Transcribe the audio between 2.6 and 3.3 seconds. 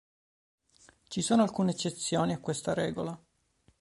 regola.